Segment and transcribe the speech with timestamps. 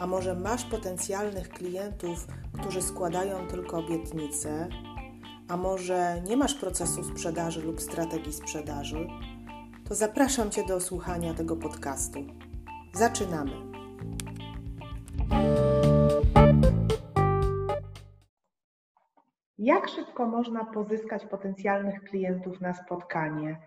[0.00, 2.26] a może masz potencjalnych klientów,
[2.60, 4.68] którzy składają tylko obietnice,
[5.48, 9.08] a może nie masz procesu sprzedaży lub strategii sprzedaży,
[9.88, 12.18] to zapraszam Cię do słuchania tego podcastu.
[12.94, 13.52] Zaczynamy.
[19.58, 23.58] Jak szybko można pozyskać potencjalnych klientów na spotkanie?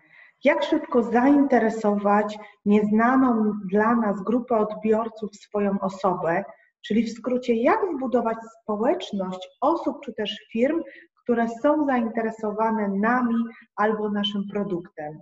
[0.44, 6.44] Jak szybko zainteresować nieznaną dla nas grupę odbiorców swoją osobę,
[6.86, 10.82] czyli w skrócie, jak zbudować społeczność osób czy też firm,
[11.22, 13.44] które są zainteresowane nami
[13.76, 15.20] albo naszym produktem.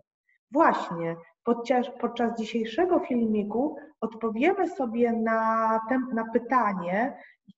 [0.50, 5.80] Właśnie podczas, podczas dzisiejszego filmiku odpowiemy sobie na,
[6.14, 7.16] na pytanie,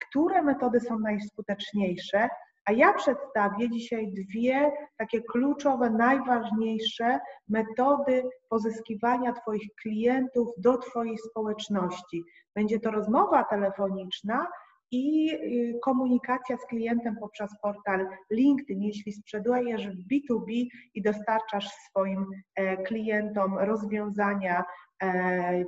[0.08, 2.28] które metody są najskuteczniejsze,
[2.64, 12.24] a ja przedstawię dzisiaj dwie takie kluczowe, najważniejsze metody pozyskiwania Twoich klientów do Twojej społeczności.
[12.54, 14.46] Będzie to rozmowa telefoniczna
[14.90, 22.26] i y, komunikacja z klientem poprzez portal LinkedIn, jeśli sprzedajesz w B2B i dostarczasz swoim
[22.54, 24.64] e, klientom rozwiązania
[25.02, 25.64] e,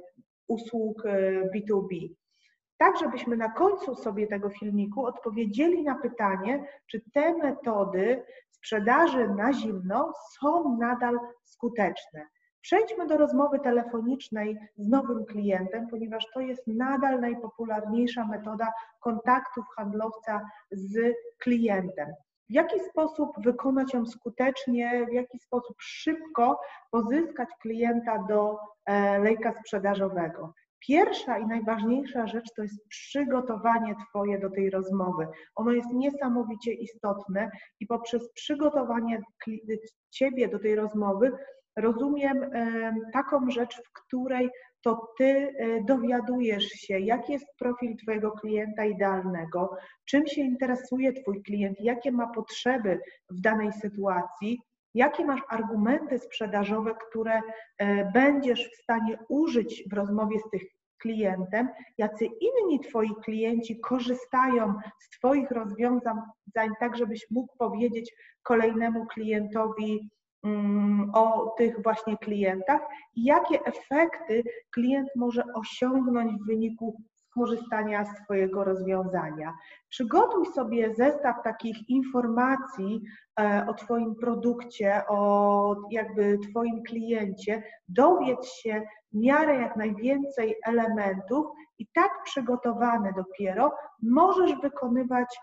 [0.49, 1.03] usług
[1.55, 2.09] B2B.
[2.79, 9.53] Tak żebyśmy na końcu sobie tego filmiku odpowiedzieli na pytanie, czy te metody sprzedaży na
[9.53, 12.27] zimno są nadal skuteczne.
[12.61, 20.41] Przejdźmy do rozmowy telefonicznej z nowym klientem, ponieważ to jest nadal najpopularniejsza metoda kontaktów handlowca
[20.71, 22.09] z klientem.
[22.51, 26.61] W jaki sposób wykonać ją skutecznie, w jaki sposób szybko
[26.91, 30.55] pozyskać klienta do e, lejka sprzedażowego.
[30.87, 35.29] Pierwsza i najważniejsza rzecz to jest przygotowanie Twoje do tej rozmowy.
[35.55, 39.23] Ono jest niesamowicie istotne i poprzez przygotowanie
[40.11, 41.33] Ciebie do tej rozmowy
[41.77, 42.51] rozumiem
[43.13, 44.51] taką rzecz, w której
[44.87, 51.43] to Ty e, dowiadujesz się, jaki jest profil Twojego klienta idealnego, czym się interesuje Twój
[51.43, 54.61] klient, jakie ma potrzeby w danej sytuacji,
[54.95, 57.41] jakie masz argumenty sprzedażowe, które
[57.79, 61.69] e, będziesz w stanie użyć w rozmowie z tych klientem,
[61.99, 66.17] jacy inni Twoi klienci korzystają z Twoich rozwiązań,
[66.81, 70.11] tak żebyś mógł powiedzieć kolejnemu klientowi
[70.45, 72.81] mm, o tych właśnie klientach?
[73.15, 77.03] I jakie efekty klient może osiągnąć w wyniku
[77.37, 79.55] skorzystania z Twojego rozwiązania.
[79.89, 83.03] Przygotuj sobie zestaw takich informacji
[83.41, 88.83] e, o Twoim produkcie, o jakby Twoim kliencie, dowiedz się
[89.13, 91.47] w miarę jak najwięcej elementów
[91.79, 93.73] i tak przygotowane dopiero
[94.03, 95.39] możesz wykonywać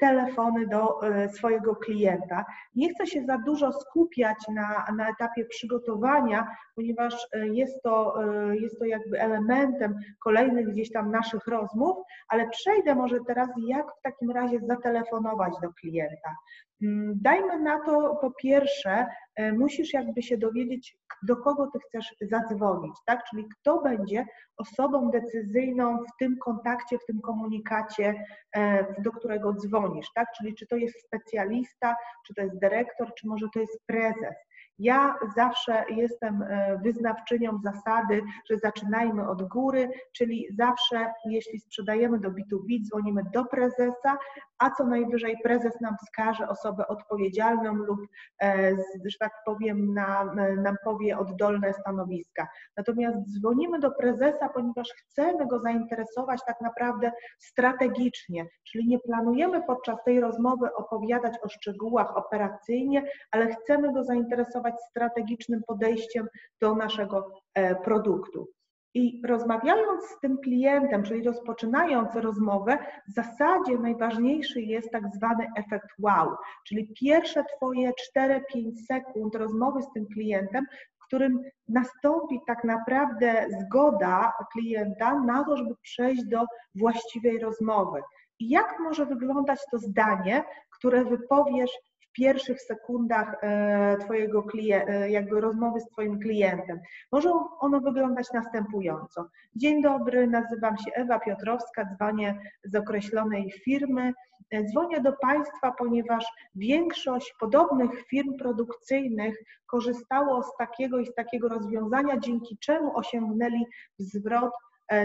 [0.00, 2.44] telefony do e, swojego klienta.
[2.74, 8.14] Nie chcę się za dużo skupiać na, na etapie przygotowania, ponieważ e, jest to,
[8.52, 11.96] jest to jakby elementem kolejnych gdzieś tam naszych rozmów,
[12.28, 16.36] ale przejdę może teraz, jak w takim razie zatelefonować do klienta.
[16.82, 19.06] Mm, dajmy na to po pierwsze,
[19.36, 23.24] e, musisz jakby się dowiedzieć, do kogo ty chcesz zadzwonić, tak?
[23.30, 28.24] Czyli kto będzie osobą decyzyjną w tym kontakcie, w tym komunikacie,
[28.56, 30.26] e, do którego dzwonisz, tak?
[30.36, 31.96] Czyli czy to jest specjalista,
[32.26, 34.34] czy to jest dyrektor, czy może to jest prezes.
[34.78, 42.28] Ja zawsze jestem e, wyznawczynią zasady, że zaczynajmy od góry, czyli zawsze, jeśli sprzedajemy do
[42.28, 44.18] B2B, dzwonimy do prezesa,
[44.58, 48.00] a co najwyżej prezes nam wskaże osobę odpowiedzialną lub,
[48.42, 52.48] e, że tak powiem, nam, nam powie oddolne stanowiska.
[52.76, 60.04] Natomiast dzwonimy do prezesa, ponieważ chcemy go zainteresować tak naprawdę strategicznie, czyli nie planujemy podczas
[60.04, 66.26] tej rozmowy opowiadać o szczegółach operacyjnie, ale chcemy go zainteresować strategicznym podejściem
[66.60, 68.48] do naszego e, produktu.
[68.94, 72.78] I rozmawiając z tym klientem, czyli rozpoczynając rozmowę,
[73.08, 76.28] w zasadzie najważniejszy jest tak zwany efekt wow,
[76.66, 78.40] czyli pierwsze Twoje 4-5
[78.86, 80.66] sekund rozmowy z tym klientem,
[81.00, 86.44] w którym nastąpi tak naprawdę zgoda klienta na to, żeby przejść do
[86.74, 88.00] właściwej rozmowy.
[88.40, 90.44] I jak może wyglądać to zdanie,
[90.78, 91.70] które wypowiesz
[92.18, 96.80] pierwszych sekundach e, Twojego klienta, e, jakby rozmowy z Twoim klientem.
[97.12, 97.30] Może
[97.60, 99.28] ono wyglądać następująco.
[99.56, 104.12] Dzień dobry, nazywam się Ewa Piotrowska, dzwonię z określonej firmy.
[104.50, 106.24] E, dzwonię do Państwa, ponieważ
[106.54, 109.36] większość podobnych firm produkcyjnych
[109.66, 113.66] korzystało z takiego i z takiego rozwiązania, dzięki czemu osiągnęli
[113.98, 114.52] zwrot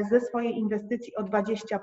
[0.10, 1.78] ze swojej inwestycji o 20%.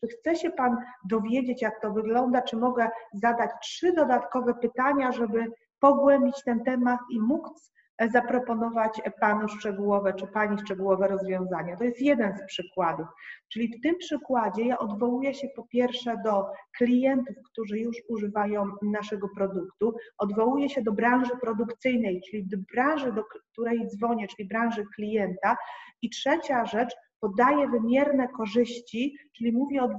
[0.00, 2.42] Czy chce się Pan dowiedzieć, jak to wygląda?
[2.42, 5.46] Czy mogę zadać trzy dodatkowe pytania, żeby
[5.80, 7.72] pogłębić ten temat i móc
[8.06, 11.76] zaproponować Panu szczegółowe czy Pani szczegółowe rozwiązania.
[11.76, 13.06] To jest jeden z przykładów.
[13.48, 16.46] Czyli w tym przykładzie ja odwołuję się po pierwsze do
[16.76, 23.24] klientów, którzy już używają naszego produktu, odwołuję się do branży produkcyjnej, czyli do branży, do
[23.24, 25.56] której dzwonię, czyli branży klienta.
[26.02, 29.94] I trzecia rzecz, podaje wymierne korzyści, czyli mówi o 20%,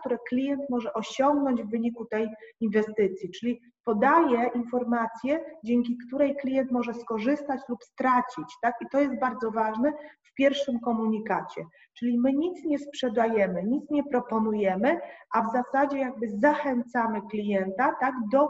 [0.00, 2.28] które klient może osiągnąć w wyniku tej
[2.60, 8.74] inwestycji, czyli podaje informację, dzięki której klient może skorzystać lub stracić, tak?
[8.80, 11.64] I to jest bardzo ważne w pierwszym komunikacie.
[11.98, 15.00] Czyli my nic nie sprzedajemy, nic nie proponujemy,
[15.34, 18.48] a w zasadzie jakby zachęcamy klienta, tak, do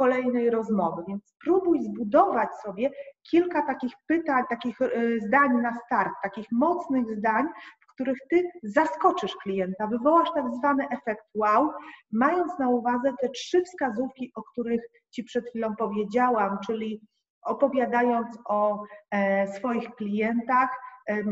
[0.00, 1.02] kolejnej rozmowy.
[1.08, 2.90] Więc spróbuj zbudować sobie
[3.30, 4.88] kilka takich pytań, takich e,
[5.20, 7.46] zdań na start, takich mocnych zdań,
[7.80, 11.70] w których ty zaskoczysz klienta, wywołasz tak zwany efekt wow,
[12.12, 14.80] mając na uwadze te trzy wskazówki, o których
[15.10, 17.00] ci przed chwilą powiedziałam, czyli
[17.42, 20.70] opowiadając o e, swoich klientach,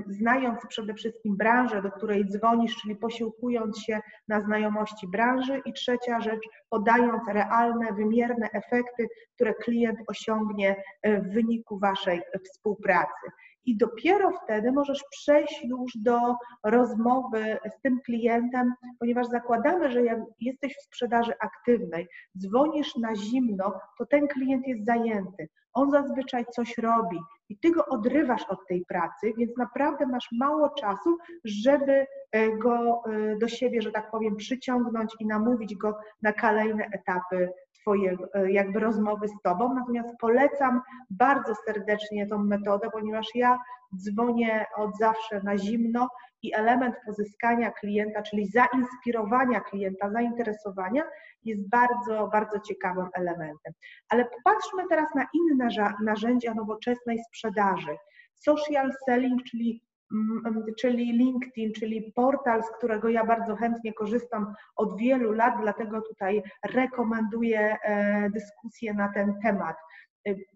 [0.07, 6.21] znając przede wszystkim branżę, do której dzwonisz, czyli posiłkując się na znajomości branży i trzecia
[6.21, 13.31] rzecz, podając realne, wymierne efekty, które klient osiągnie e, w wyniku Waszej współpracy.
[13.65, 16.19] I dopiero wtedy możesz przejść już do
[16.65, 22.07] rozmowy z tym klientem, ponieważ zakładamy, że jak jesteś w sprzedaży aktywnej,
[22.39, 25.49] dzwonisz na zimno, to ten klient jest zajęty.
[25.73, 30.71] On zazwyczaj coś robi, i ty go odrywasz od tej pracy, więc naprawdę masz mało
[30.71, 36.33] czasu, żeby e, go e, do siebie, że tak powiem, przyciągnąć i namówić go na
[36.33, 39.75] kolejne etapy Twojej e, jakby rozmowy z Tobą.
[39.75, 40.81] Natomiast polecam
[41.11, 43.59] bardzo serdecznie tą metodę, ponieważ ja
[43.97, 46.09] dzwonię od zawsze na zimno
[46.43, 51.03] i element pozyskania klienta, czyli zainspirowania klienta, zainteresowania
[51.45, 53.73] jest bardzo, bardzo ciekawym elementem.
[54.09, 55.69] Ale popatrzmy teraz na inne
[56.03, 57.97] narzędzia nowoczesnej sprzedaży.
[58.35, 59.83] Social selling, czyli
[60.13, 66.03] mm, czyli LinkedIn, czyli portal, z którego ja bardzo chętnie korzystam od wielu lat, dlatego
[66.03, 69.77] tutaj rekomenduję e, dyskusję na ten temat.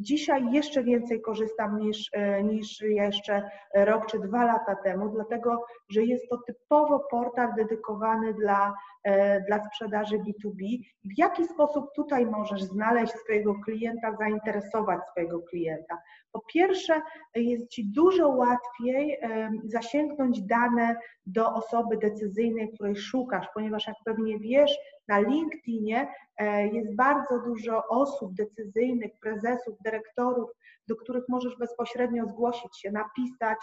[0.01, 6.05] Dzisiaj jeszcze więcej korzystam niż, e, niż jeszcze rok czy dwa lata temu, dlatego że
[6.05, 8.75] jest to typowo portal dedykowany dla,
[9.05, 10.79] e, dla sprzedaży B2B.
[11.05, 15.99] W jaki sposób tutaj możesz znaleźć swojego klienta, zainteresować swojego klienta?
[16.33, 17.03] Po pierwsze,
[17.35, 20.97] jest Ci dużo łatwiej e, zasięgnąć dane
[21.27, 24.79] do osoby decyzyjnej, której szukasz, ponieważ jak pewnie wiesz,
[25.09, 30.51] na LinkedInie e, jest bardzo dużo osób decyzyjnych, prezesów, dyrektorów,
[30.89, 33.59] do których możesz bezpośrednio zgłosić się, napisać,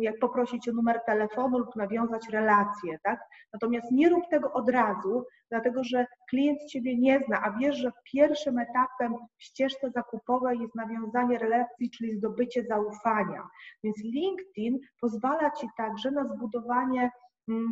[0.00, 3.20] jak poprosić o numer telefonu lub nawiązać relację, tak?
[3.52, 7.92] Natomiast nie rób tego od razu, dlatego że klient Ciebie nie zna, a wiesz, że
[8.12, 13.48] pierwszym etapem w ścieżce zakupowej jest nawiązanie relacji, czyli zdobycie zaufania.
[13.84, 17.10] Więc LinkedIn pozwala Ci także na zbudowanie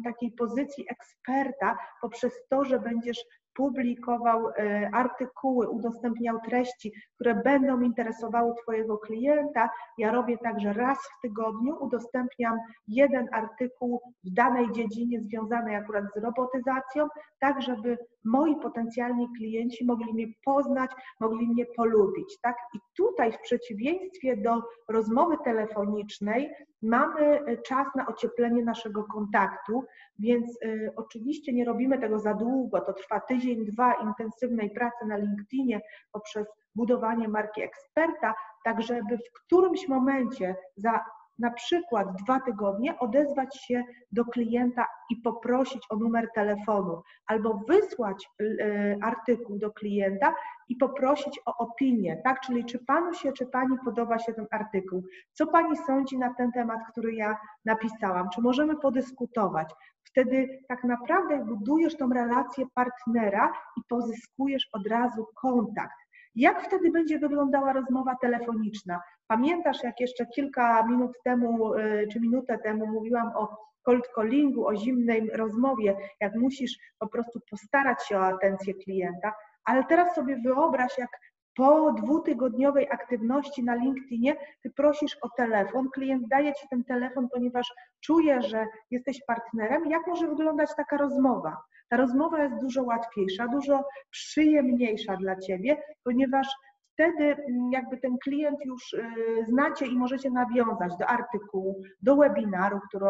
[0.05, 8.55] takiej pozycji eksperta poprzez to, że będziesz publikował e, artykuły, udostępniał treści, które będą interesowały
[8.63, 9.71] Twojego klienta.
[9.99, 16.23] Ja robię także raz w tygodniu, udostępniam jeden artykuł w danej dziedzinie związanej akurat z
[16.23, 17.09] robotyzacją,
[17.41, 20.91] tak żeby moi potencjalni klienci mogli mnie poznać,
[21.21, 22.39] mogli mnie polubić.
[22.43, 22.57] Tak?
[22.75, 26.51] I tutaj w przeciwieństwie do rozmowy telefonicznej
[26.83, 29.85] mamy e, czas na ocieplenie naszego kontaktu,
[30.19, 32.81] więc y, oczywiście nie robimy tego za długo.
[32.81, 35.81] To trwa tydzień, dwa intensywnej pracy na LinkedInie
[36.13, 38.35] poprzez budowanie marki eksperta,
[38.65, 41.05] tak żeby w którymś momencie za
[41.39, 48.31] na przykład dwa tygodnie odezwać się do klienta i poprosić o numer telefonu, albo wysłać
[48.43, 50.35] y, artykuł do klienta
[50.69, 52.41] i poprosić o opinię, tak?
[52.41, 55.03] Czyli czy panu się, czy pani podoba się ten artykuł?
[55.33, 58.29] Co pani sądzi na ten temat, który ja napisałam?
[58.35, 59.75] Czy możemy podyskutować?
[60.05, 66.02] Wtedy tak naprawdę budujesz tą relację partnera i pozyskujesz od razu kontakt.
[66.35, 69.01] Jak wtedy będzie wyglądała rozmowa telefoniczna?
[69.27, 74.77] Pamiętasz, jak jeszcze kilka minut temu, y, czy minutę temu mówiłam o cold callingu, o
[74.77, 79.33] zimnej rozmowie, jak musisz po prostu postarać się o atencję klienta,
[79.65, 81.11] Ale teraz sobie wyobraź, jak
[81.57, 87.73] po dwutygodniowej aktywności na LinkedInie ty prosisz o telefon, klient daje ci ten telefon, ponieważ
[88.01, 89.87] czuje, że jesteś partnerem.
[89.87, 91.57] Jak może wyglądać taka rozmowa?
[91.93, 96.49] Ta rozmowa jest dużo łatwiejsza, dużo przyjemniejsza dla ciebie, ponieważ
[96.93, 99.05] wtedy mm, jakby ten klient już y,
[99.49, 103.07] znacie i możecie nawiązać do artykułu, do webinaru, który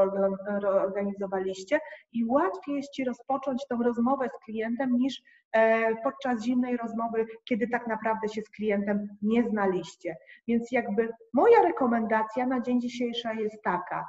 [0.64, 1.80] organizowaliście
[2.12, 5.22] i łatwiej jest Ci rozpocząć tą rozmowę z klientem niż
[5.52, 10.16] e, podczas zimnej rozmowy, kiedy tak naprawdę się z klientem nie znaliście.
[10.48, 14.04] Więc jakby moja rekomendacja na dzień dzisiejszy jest taka,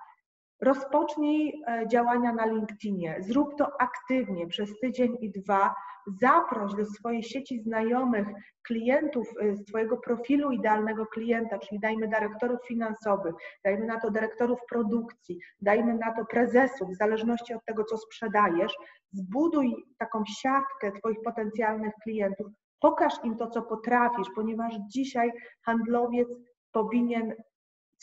[0.62, 5.75] Rozpocznij e, działania na LinkedInie, zrób to aktywnie przez tydzień i dwa.
[6.22, 8.27] Zaproś do swojej sieci znajomych
[8.67, 13.33] klientów e, z Twojego profilu idealnego klienta, czyli dajmy dyrektorów finansowych,
[13.65, 18.74] dajmy na to dyrektorów produkcji, dajmy na to prezesów, w zależności od tego, co sprzedajesz.
[19.12, 22.48] Zbuduj taką siatkę Twoich potencjalnych klientów,
[22.79, 25.31] pokaż im to, co potrafisz, ponieważ dzisiaj
[25.65, 26.27] handlowiec
[26.72, 27.33] powinien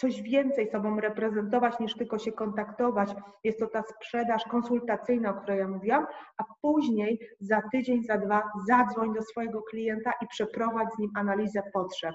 [0.00, 3.14] coś więcej sobą reprezentować niż tylko się kontaktować.
[3.44, 6.06] Jest to ta sprzedaż konsultacyjna, o której ja mówiłam,
[6.38, 11.62] a później za tydzień, za dwa zadzwoń do swojego klienta i przeprowadź z nim analizę
[11.72, 12.14] potrzeb.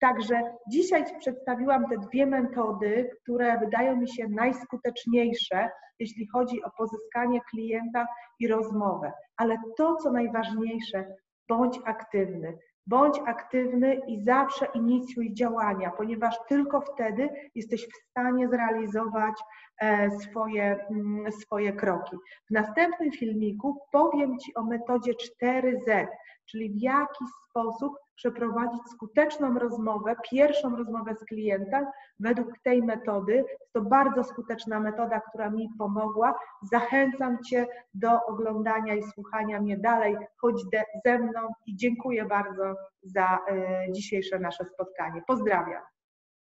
[0.00, 7.40] Także dzisiaj przedstawiłam te dwie metody, które wydają mi się najskuteczniejsze, jeśli chodzi o pozyskanie
[7.50, 8.06] klienta
[8.40, 9.12] i rozmowę.
[9.36, 11.14] Ale to, co najważniejsze,
[11.48, 12.58] bądź aktywny.
[12.86, 19.34] Bądź aktywny i zawsze inicjuj działania, ponieważ tylko wtedy jesteś w stanie zrealizować
[20.20, 22.16] swoje, mm, swoje kroki.
[22.50, 26.06] W następnym filmiku powiem Ci o metodzie 4Z,
[26.46, 31.86] czyli w jaki sposób przeprowadzić skuteczną rozmowę, pierwszą rozmowę z klientem
[32.20, 33.34] według tej metody.
[33.34, 36.34] Jest to bardzo skuteczna metoda, która mi pomogła.
[36.62, 40.16] Zachęcam Cię do oglądania i słuchania mnie dalej.
[40.36, 40.62] Chodź
[41.04, 45.22] ze mną i dziękuję bardzo za e, dzisiejsze nasze spotkanie.
[45.26, 45.82] Pozdrawiam.